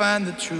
[0.00, 0.59] find the truth.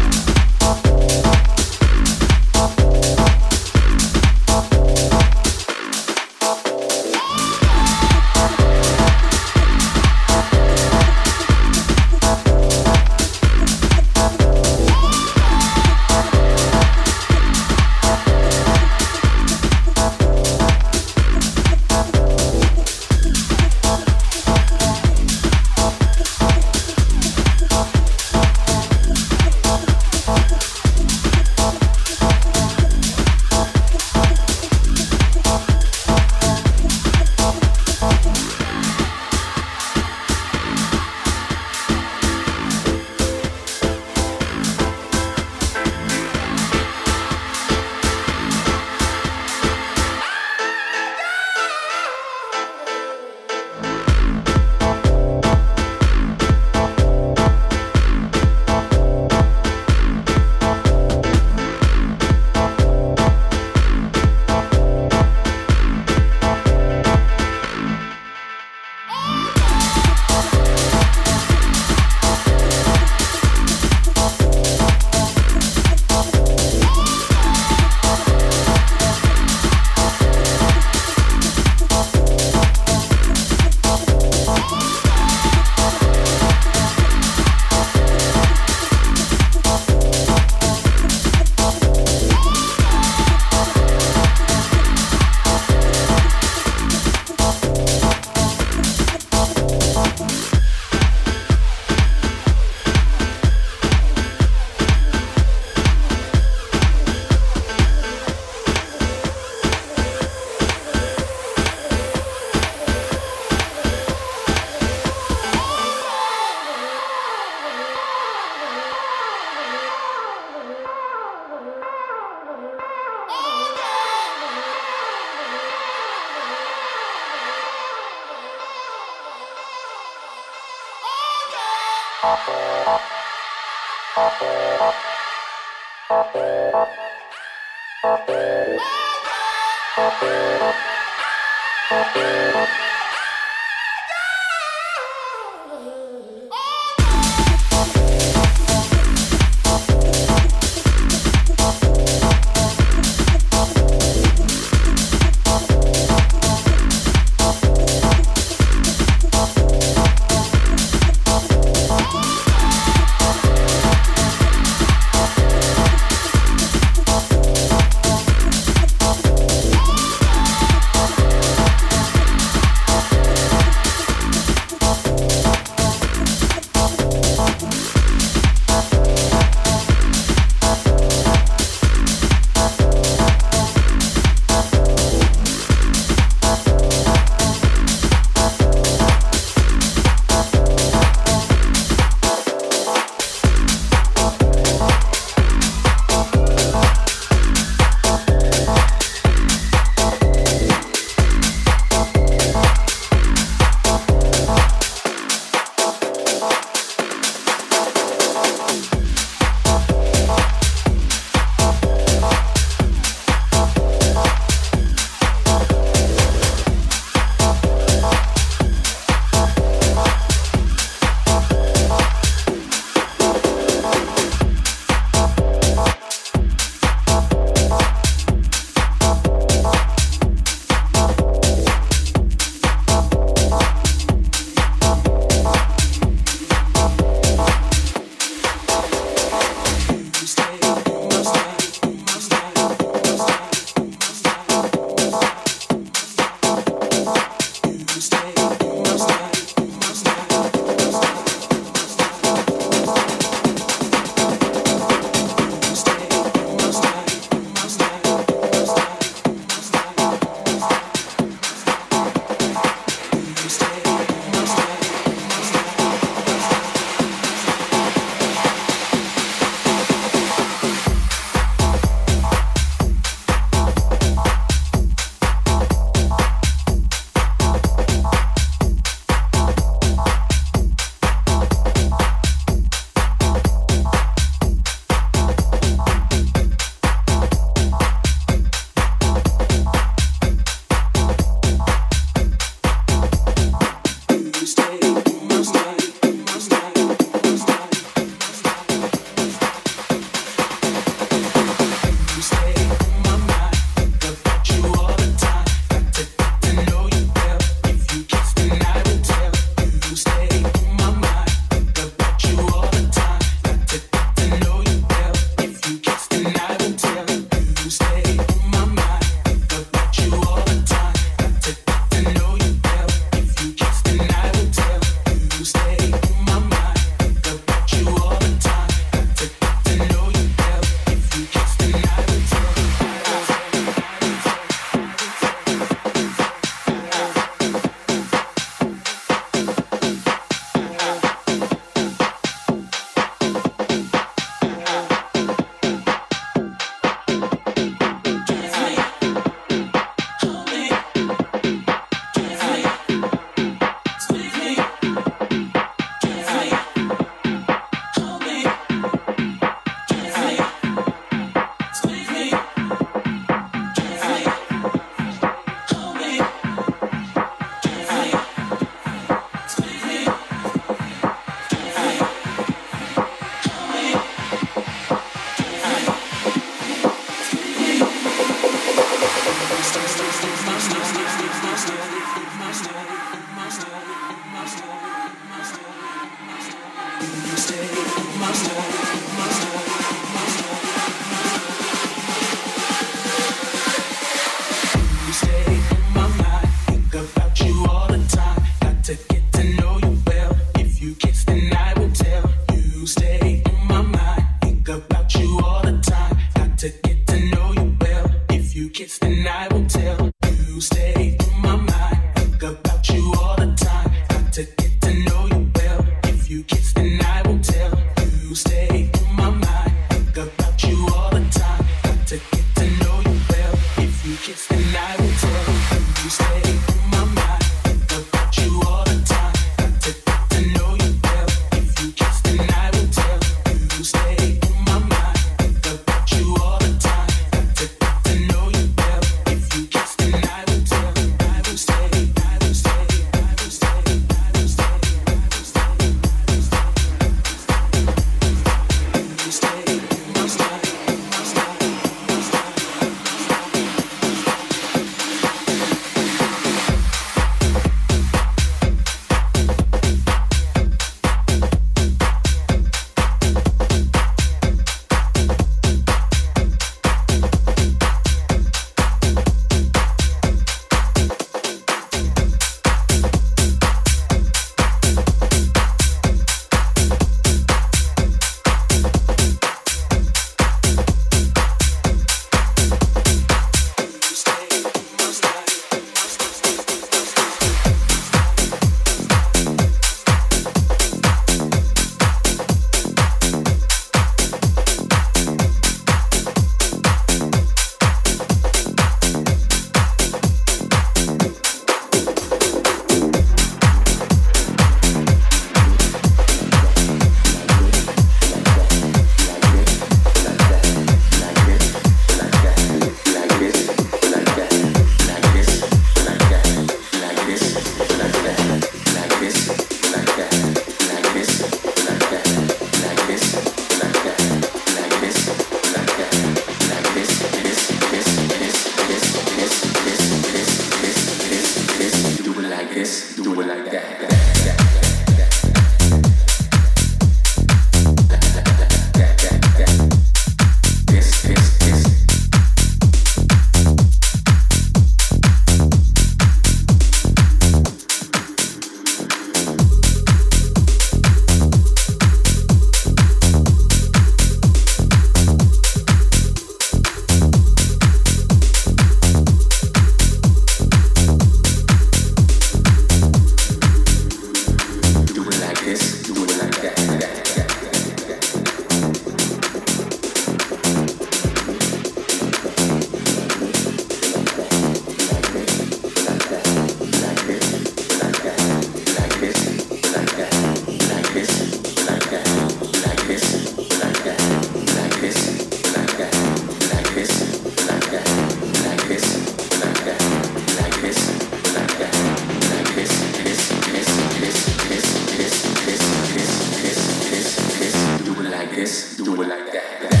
[598.41, 600.00] I guess do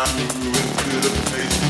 [0.00, 1.60] Moving to the face,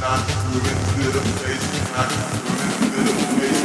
[0.00, 3.61] not moving to the face, not moving to the face.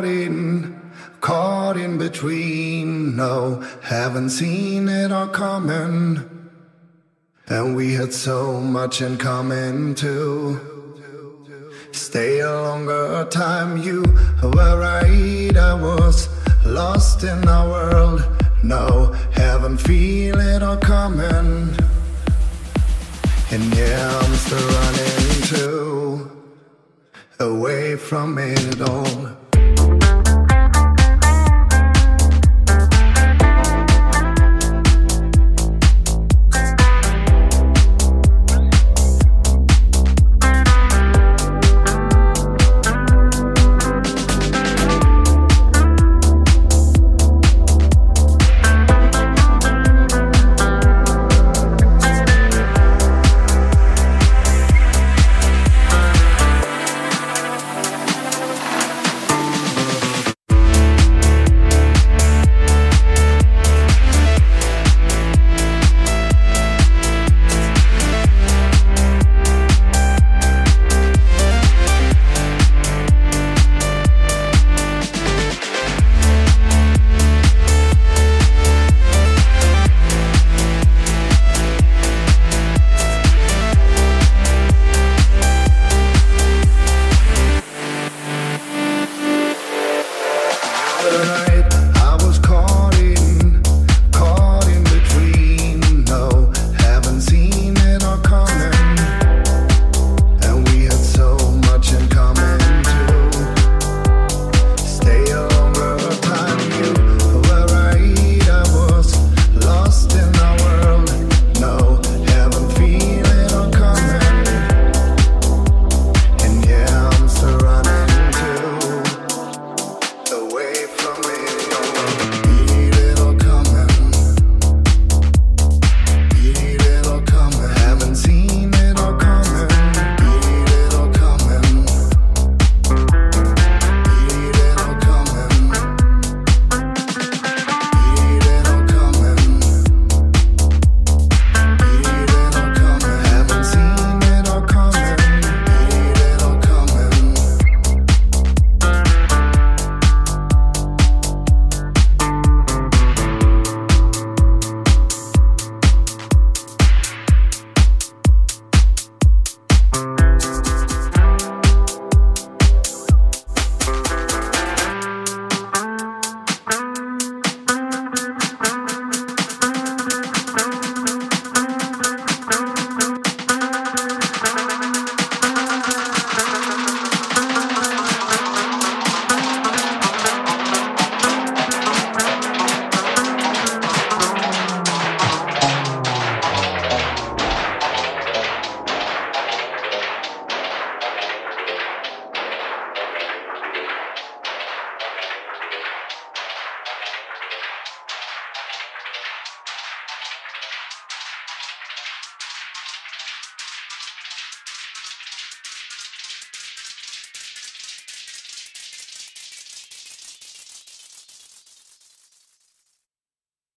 [0.00, 0.80] Caught in,
[1.20, 3.16] caught in between.
[3.16, 6.24] No, haven't seen it all coming.
[7.48, 10.58] And we had so much in common too.
[11.92, 14.02] Stay a longer time, you
[14.42, 15.54] were right.
[15.54, 16.28] I was
[16.64, 18.22] lost in our world.
[18.62, 21.76] No, haven't feel it all coming.
[23.50, 26.30] And yeah, I'm still running too
[27.38, 29.49] away from it all.